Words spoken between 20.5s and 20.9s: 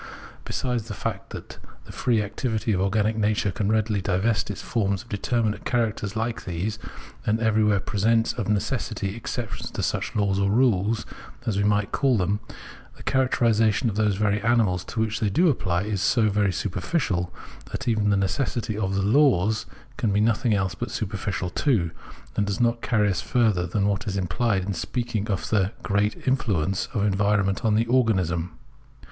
else but